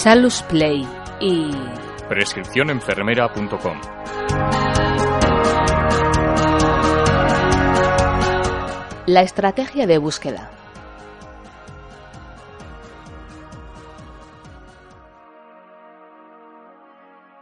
[0.00, 0.86] Salus Play
[1.18, 1.50] y
[2.08, 3.80] prescripcionenfermera.com.
[9.06, 10.52] la estrategia de búsqueda.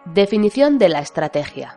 [0.06, 1.76] Definición de la estrategia.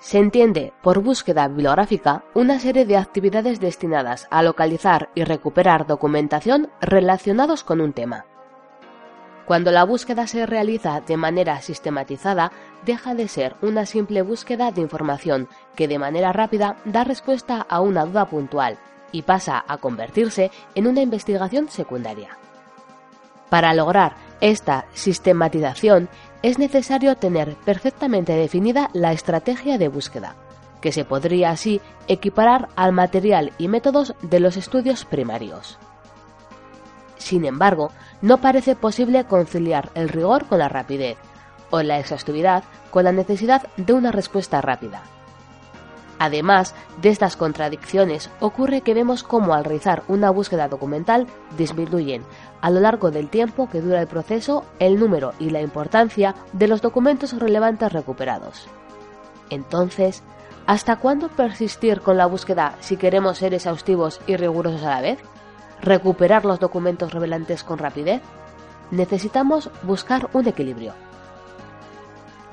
[0.00, 6.72] Se entiende por búsqueda bibliográfica una serie de actividades destinadas a localizar y recuperar documentación
[6.80, 8.26] relacionados con un tema.
[9.46, 12.52] Cuando la búsqueda se realiza de manera sistematizada,
[12.84, 17.80] deja de ser una simple búsqueda de información que de manera rápida da respuesta a
[17.80, 18.78] una duda puntual
[19.10, 22.38] y pasa a convertirse en una investigación secundaria.
[23.50, 26.08] Para lograr esta sistematización
[26.42, 30.36] es necesario tener perfectamente definida la estrategia de búsqueda,
[30.80, 35.78] que se podría así equiparar al material y métodos de los estudios primarios.
[37.22, 41.16] Sin embargo, no parece posible conciliar el rigor con la rapidez
[41.70, 45.02] o la exhaustividad con la necesidad de una respuesta rápida.
[46.18, 52.24] Además de estas contradicciones, ocurre que vemos cómo al realizar una búsqueda documental disminuyen
[52.60, 56.66] a lo largo del tiempo que dura el proceso el número y la importancia de
[56.66, 58.66] los documentos relevantes recuperados.
[59.48, 60.24] Entonces,
[60.66, 65.18] ¿hasta cuándo persistir con la búsqueda si queremos ser exhaustivos y rigurosos a la vez?
[65.82, 68.22] Recuperar los documentos revelantes con rapidez?
[68.90, 70.94] Necesitamos buscar un equilibrio.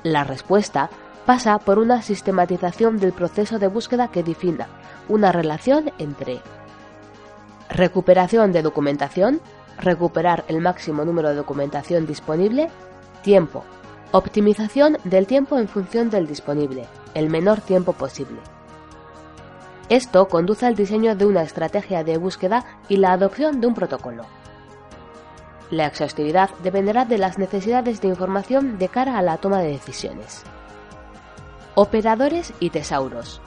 [0.02, 0.90] La respuesta
[1.26, 4.68] pasa por una sistematización del proceso de búsqueda que defina
[5.08, 6.40] una relación entre
[7.68, 9.40] recuperación de documentación,
[9.78, 12.68] recuperar el máximo número de documentación disponible,
[13.22, 13.64] tiempo,
[14.12, 18.40] optimización del tiempo en función del disponible, el menor tiempo posible.
[19.90, 24.24] Esto conduce al diseño de una estrategia de búsqueda y la adopción de un protocolo.
[25.72, 30.44] La exhaustividad dependerá de las necesidades de información de cara a la toma de decisiones.
[31.74, 33.40] Operadores y tesauros.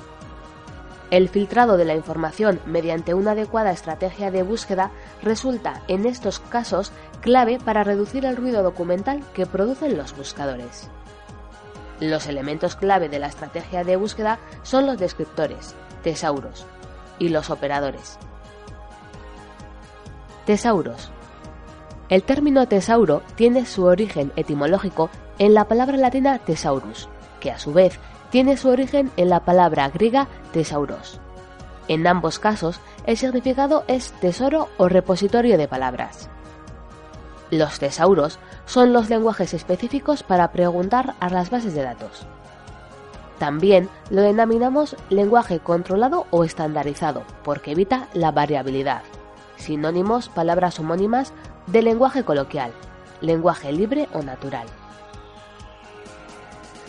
[1.11, 6.91] El filtrado de la información mediante una adecuada estrategia de búsqueda resulta en estos casos
[7.21, 10.89] clave para reducir el ruido documental que producen los buscadores.
[12.01, 16.65] Los elementos clave de la estrategia de búsqueda son los descriptores, tesauros
[17.17, 18.19] y los operadores.
[20.45, 21.09] Tesauros.
[22.09, 25.09] El término tesauro tiene su origen etimológico
[25.39, 27.09] en la palabra latina tesaurus,
[27.39, 27.99] que a su vez
[28.29, 31.19] tiene su origen en la palabra griega tesauros.
[31.87, 36.29] En ambos casos, el significado es tesoro o repositorio de palabras.
[37.51, 42.25] Los tesauros son los lenguajes específicos para preguntar a las bases de datos.
[43.43, 49.01] También lo denominamos lenguaje controlado o estandarizado, porque evita la variabilidad.
[49.57, 51.33] Sinónimos, palabras homónimas
[51.67, 52.71] de lenguaje coloquial,
[53.19, 54.65] lenguaje libre o natural.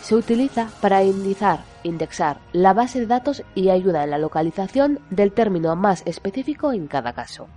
[0.01, 5.33] Se utiliza para indizar, indexar la base de datos y ayuda en la localización del
[5.33, 7.49] término más específico en cada caso.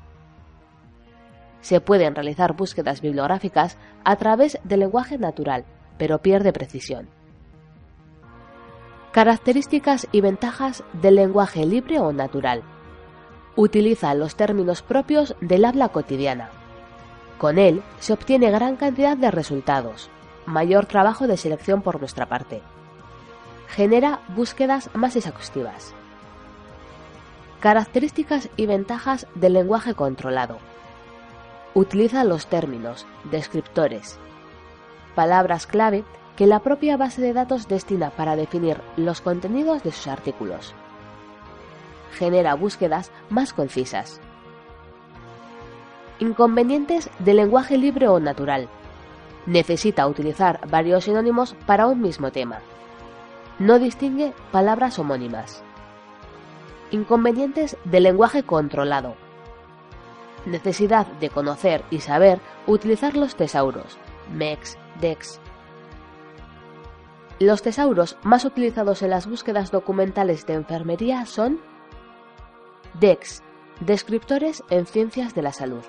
[1.60, 5.64] Se pueden realizar búsquedas bibliográficas a través del lenguaje natural,
[5.98, 7.16] pero pierde precisión.
[9.18, 12.62] Características y ventajas del lenguaje libre o natural.
[13.56, 16.50] Utiliza los términos propios del habla cotidiana.
[17.36, 20.08] Con él se obtiene gran cantidad de resultados,
[20.46, 22.62] mayor trabajo de selección por nuestra parte.
[23.66, 25.94] Genera búsquedas más exhaustivas.
[27.58, 30.58] Características y ventajas del lenguaje controlado.
[31.74, 34.16] Utiliza los términos, descriptores,
[35.16, 36.04] palabras clave
[36.38, 40.72] que la propia base de datos destina para definir los contenidos de sus artículos.
[42.12, 44.20] Genera búsquedas más concisas.
[46.20, 48.68] Inconvenientes del lenguaje libre o natural.
[49.46, 52.60] Necesita utilizar varios sinónimos para un mismo tema.
[53.58, 55.64] No distingue palabras homónimas.
[56.92, 59.16] Inconvenientes del lenguaje controlado.
[60.46, 62.38] Necesidad de conocer y saber
[62.68, 63.98] utilizar los tesauros,
[64.32, 65.40] MEX, DEX,
[67.46, 71.60] los tesauros más utilizados en las búsquedas documentales de enfermería son
[73.00, 73.42] DEX,
[73.80, 75.82] Descriptores en Ciencias de la Salud.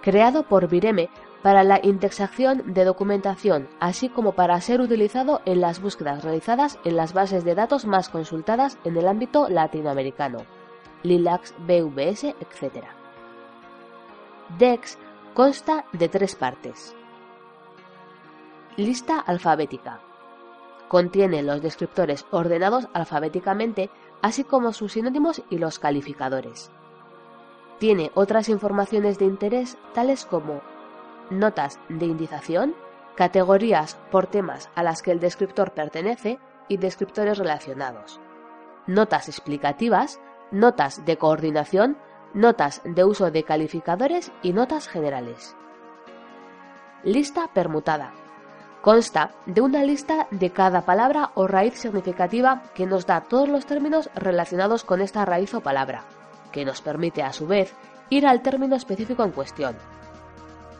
[0.00, 1.10] Creado por Vireme
[1.42, 6.96] para la indexación de documentación, así como para ser utilizado en las búsquedas realizadas en
[6.96, 10.38] las bases de datos más consultadas en el ámbito latinoamericano,
[11.02, 12.86] LILAX, BVS, etc.
[14.58, 14.98] DEX
[15.34, 16.94] consta de tres partes.
[18.76, 20.00] Lista alfabética.
[20.88, 23.88] Contiene los descriptores ordenados alfabéticamente,
[24.20, 26.70] así como sus sinónimos y los calificadores.
[27.78, 30.60] Tiene otras informaciones de interés tales como
[31.30, 32.74] notas de indización,
[33.14, 36.38] categorías por temas a las que el descriptor pertenece
[36.68, 38.20] y descriptores relacionados,
[38.86, 40.20] notas explicativas,
[40.50, 41.96] notas de coordinación,
[42.34, 45.56] notas de uso de calificadores y notas generales.
[47.04, 48.25] Lista permutada.
[48.86, 53.66] Consta de una lista de cada palabra o raíz significativa que nos da todos los
[53.66, 56.04] términos relacionados con esta raíz o palabra,
[56.52, 57.74] que nos permite a su vez
[58.10, 59.74] ir al término específico en cuestión,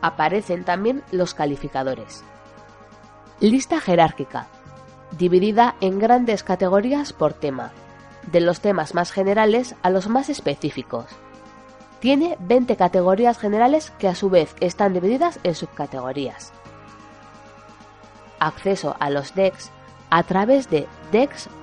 [0.03, 2.23] aparecen también los calificadores.
[3.41, 4.47] Lista jerárquica,
[5.19, 7.73] dividida en grandes categorías por tema,
[8.31, 11.07] de los temas más generales a los más específicos.
[11.99, 16.53] Tiene 20 categorías generales que a su vez están divididas en subcategorías.
[18.39, 19.71] Acceso a los DEX
[20.11, 21.57] a través de dex.bvs.br.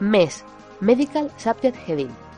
[0.00, 0.44] MES,
[0.80, 2.28] Medical Subject Heading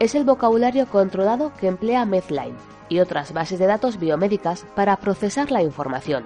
[0.00, 2.56] es el vocabulario controlado que emplea Medline
[2.88, 6.24] y otras bases de datos biomédicas para procesar la información.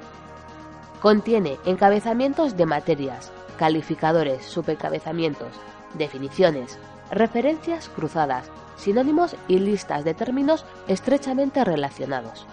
[1.02, 5.48] Contiene encabezamientos de materias, calificadores, subencabezamientos,
[5.94, 6.78] definiciones,
[7.10, 12.46] referencias cruzadas, sinónimos y listas de términos estrechamente relacionados.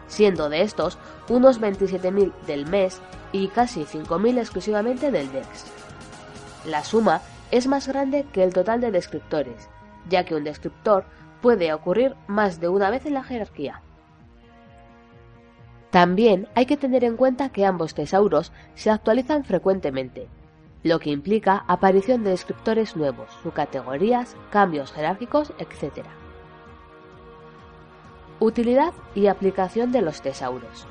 [0.08, 3.00] siendo de estos unos 27.000 del mes
[3.32, 5.66] y casi 5.000 exclusivamente del DEX.
[6.64, 7.20] La suma
[7.50, 9.69] es más grande que el total de descriptores,
[10.08, 11.05] ya que un descriptor
[11.40, 13.82] puede ocurrir más de una vez en la jerarquía.
[15.90, 20.28] También hay que tener en cuenta que ambos tesauros se actualizan frecuentemente,
[20.82, 26.04] lo que implica aparición de descriptores nuevos, subcategorías, cambios jerárquicos, etc.
[28.40, 30.87] Utilidad y aplicación de los tesauros.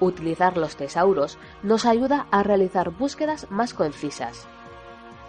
[0.00, 4.46] Utilizar los tesauros nos ayuda a realizar búsquedas más concisas.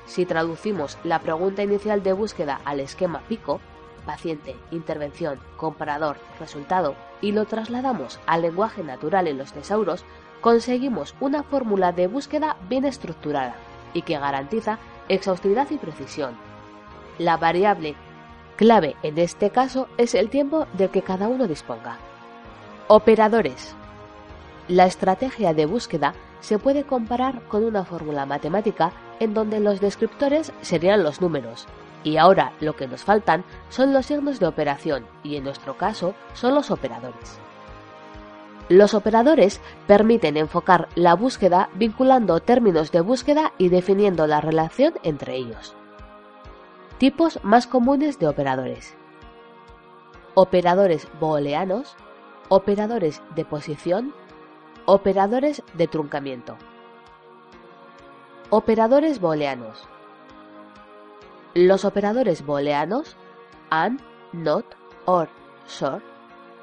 [0.06, 3.60] Si traducimos la pregunta inicial de búsqueda al esquema PICO,
[4.06, 10.06] paciente, intervención, comparador, resultado, y lo trasladamos al lenguaje natural en los tesauros,
[10.40, 13.56] conseguimos una fórmula de búsqueda bien estructurada
[13.94, 16.38] y que garantiza exhaustividad y precisión.
[17.18, 17.98] La variable
[18.58, 21.98] clave en este caso es el tiempo del que cada uno disponga.
[22.90, 23.76] Operadores.
[24.68, 30.52] La estrategia de búsqueda se puede comparar con una fórmula matemática en donde los descriptores
[30.62, 31.68] serían los números
[32.04, 36.16] y ahora lo que nos faltan son los signos de operación y en nuestro caso
[36.34, 37.40] son los operadores.
[38.70, 45.36] Los operadores permiten enfocar la búsqueda vinculando términos de búsqueda y definiendo la relación entre
[45.36, 45.77] ellos.
[46.98, 48.96] Tipos más comunes de operadores.
[50.34, 51.96] Operadores booleanos,
[52.50, 54.14] operadores de posición,
[54.86, 56.58] operadores de truncamiento.
[58.50, 59.88] Operadores booleanos
[61.66, 63.18] los operadores booleanos
[63.72, 64.00] AND,
[64.32, 64.66] NOT,
[65.06, 65.28] OR,
[65.66, 66.04] SOR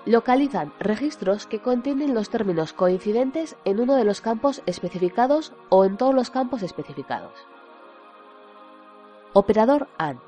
[0.06, 5.96] localizan registros que contienen los términos coincidentes en uno de los campos especificados o en
[5.96, 7.32] todos los campos especificados.
[9.32, 10.20] Operador AND.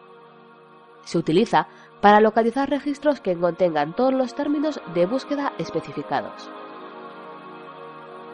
[1.07, 1.69] Se utiliza
[2.01, 6.51] para localizar registros que contengan todos los términos de búsqueda especificados.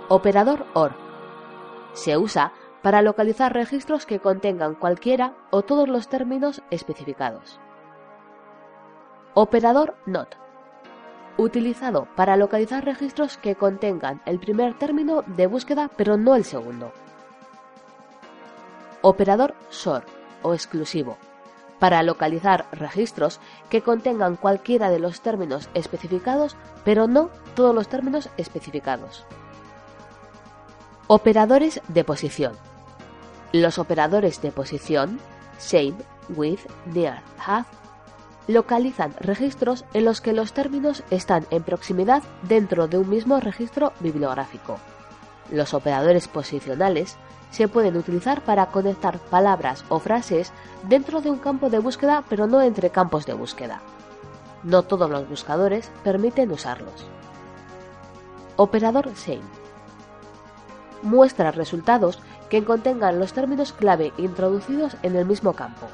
[0.09, 0.93] Operador OR.
[1.93, 7.61] Se usa para localizar registros que contengan cualquiera o todos los términos especificados.
[9.35, 10.43] Operador NOT
[11.37, 16.91] utilizado para localizar registros que contengan el primer término de búsqueda pero no el segundo.
[19.03, 20.05] Operador SOR
[20.43, 21.19] o exclusivo,
[21.83, 28.29] para localizar registros que contengan cualquiera de los términos especificados pero no todos los términos
[28.37, 29.25] especificados.
[31.09, 32.53] Operadores de posición.
[33.51, 35.19] Los operadores de posición,
[35.59, 35.95] same,
[36.29, 37.67] with, near, have,
[38.47, 43.93] localizan registros en los que los términos están en proximidad dentro de un mismo registro
[43.99, 44.79] bibliográfico.
[45.51, 47.17] Los operadores posicionales
[47.53, 50.53] se pueden utilizar para conectar palabras o frases
[50.89, 53.81] dentro de un campo de búsqueda pero no entre campos de búsqueda.
[54.65, 57.07] No todos los buscadores permiten usarlos.
[58.57, 59.63] Operador SAME
[61.03, 65.87] muestra resultados que contengan los términos clave introducidos en el mismo campo,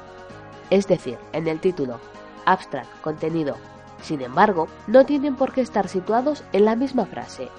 [0.69, 1.99] es decir, en el título,
[2.45, 3.55] abstract, contenido.
[4.01, 7.49] Sin embargo, no tienen por qué estar situados en la misma frase.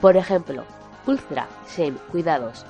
[0.00, 0.64] Por ejemplo,
[1.06, 2.64] ultra, same, cuidados.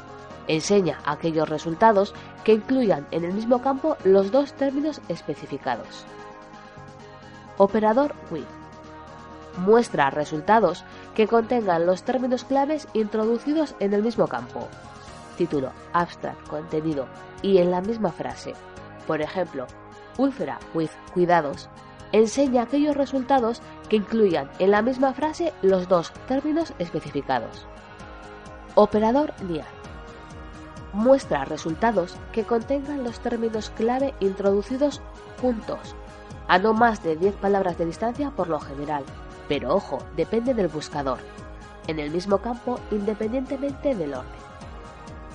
[0.48, 6.04] Enseña aquellos resultados que incluyan en el mismo campo los dos términos especificados.
[7.58, 8.44] Operador with.
[9.58, 10.84] Muestra resultados
[11.14, 14.66] que contengan los términos claves introducidos en el mismo campo.
[15.36, 17.06] Título, abstract, contenido
[17.42, 18.54] y en la misma frase.
[19.06, 19.66] Por ejemplo,
[20.16, 21.68] úlcera with cuidados,
[22.12, 27.66] enseña aquellos resultados que incluyan en la misma frase los dos términos especificados.
[28.74, 29.81] Operador near.
[30.92, 35.00] Muestra resultados que contengan los términos clave introducidos
[35.40, 35.94] juntos,
[36.48, 39.04] a no más de 10 palabras de distancia por lo general,
[39.48, 41.18] pero ojo, depende del buscador,
[41.86, 44.30] en el mismo campo independientemente del orden.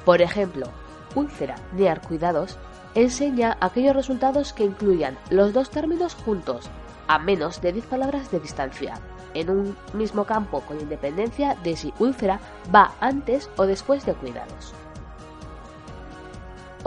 [0.06, 0.68] Por ejemplo,
[1.16, 2.58] úlcera near cuidados
[2.94, 6.70] enseña aquellos resultados que incluyan los dos términos juntos,
[7.08, 9.00] a menos de 10 palabras de distancia,
[9.34, 12.40] en un mismo campo con independencia de si úlcera
[12.74, 14.74] va antes o después de cuidados.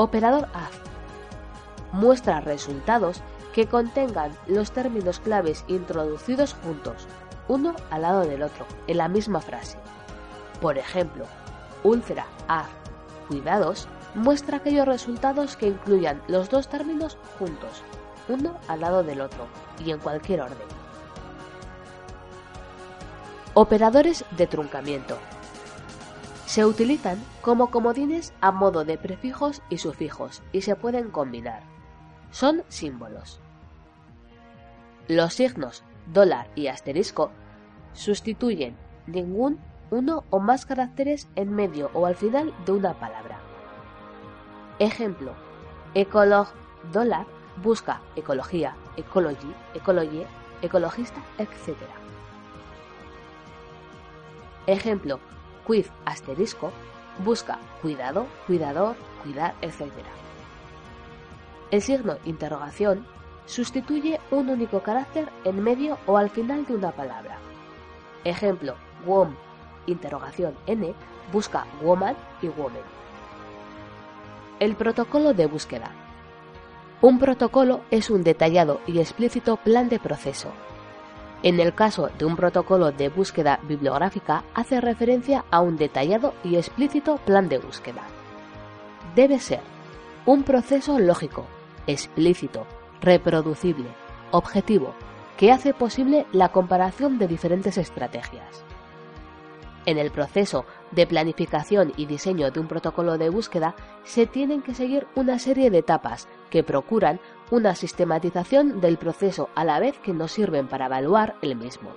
[0.02, 0.70] Operador AZ
[1.92, 3.20] muestra resultados
[3.52, 7.06] que contengan los términos claves introducidos juntos,
[7.48, 9.76] uno al lado del otro, en la misma frase.
[10.62, 11.26] Por ejemplo,
[11.84, 12.70] úlcera, AZ,
[13.28, 17.82] cuidados muestra aquellos resultados que incluyan los dos términos juntos,
[18.30, 19.48] uno al lado del otro,
[19.84, 20.56] y en cualquier orden.
[23.52, 25.18] Operadores de truncamiento.
[26.50, 31.62] Se utilizan como comodines a modo de prefijos y sufijos y se pueden combinar.
[32.32, 33.38] Son símbolos.
[35.06, 37.30] Los signos dólar y asterisco
[37.92, 38.74] sustituyen
[39.06, 39.60] ningún
[39.92, 43.38] uno o más caracteres en medio o al final de una palabra.
[44.80, 45.34] Ejemplo,
[45.94, 46.48] ecolog
[46.92, 47.26] dólar
[47.62, 50.24] busca ecología, ecology, ecology,
[50.62, 51.76] ecologista, etc.
[54.66, 55.20] Ejemplo,
[55.70, 56.72] quiz asterisco
[57.24, 59.82] busca cuidado, cuidador, cuidar, etc.
[61.70, 63.06] El signo interrogación
[63.46, 67.38] sustituye un único carácter en medio o al final de una palabra.
[68.24, 68.74] Ejemplo,
[69.06, 69.36] wom,
[69.86, 70.92] interrogación n,
[71.32, 72.82] busca woman y woman.
[74.58, 75.92] El protocolo de búsqueda.
[77.00, 80.50] Un protocolo es un detallado y explícito plan de proceso.
[81.42, 86.56] En el caso de un protocolo de búsqueda bibliográfica, hace referencia a un detallado y
[86.56, 88.02] explícito plan de búsqueda.
[89.14, 89.60] Debe ser
[90.26, 91.46] un proceso lógico,
[91.86, 92.66] explícito,
[93.00, 93.88] reproducible,
[94.32, 94.94] objetivo,
[95.38, 98.62] que hace posible la comparación de diferentes estrategias.
[99.86, 104.74] En el proceso de planificación y diseño de un protocolo de búsqueda se tienen que
[104.74, 107.18] seguir una serie de etapas que procuran
[107.50, 111.90] una sistematización del proceso a la vez que nos sirven para evaluar el mismo.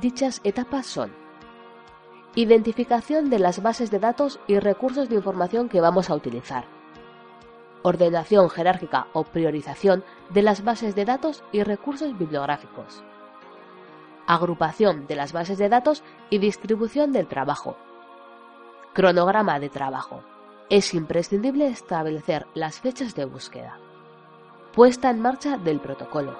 [0.00, 1.12] Dichas etapas son
[2.34, 6.64] Identificación de las bases de datos y recursos de información que vamos a utilizar.
[7.82, 13.02] Ordenación jerárquica o priorización de las bases de datos y recursos bibliográficos
[14.26, 17.76] agrupación de las bases de datos y distribución del trabajo.
[18.92, 20.22] Cronograma de trabajo.
[20.70, 23.78] Es imprescindible establecer las fechas de búsqueda.
[24.74, 26.34] Puesta en marcha del protocolo.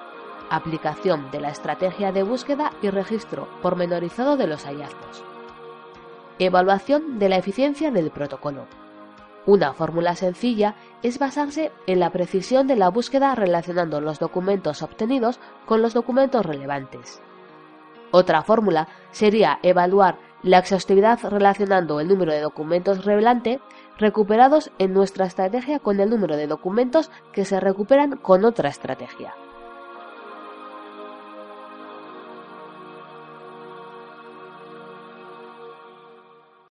[0.49, 5.23] Aplicación de la estrategia de búsqueda y registro pormenorizado de los hallazgos.
[6.39, 8.65] Evaluación de la eficiencia del protocolo.
[9.45, 10.73] Una fórmula sencilla
[11.03, 16.43] es basarse en la precisión de la búsqueda relacionando los documentos obtenidos con los documentos
[16.43, 17.21] relevantes.
[18.09, 23.59] Otra fórmula sería evaluar la exhaustividad relacionando el número de documentos relevante
[23.97, 29.33] recuperados en nuestra estrategia con el número de documentos que se recuperan con otra estrategia.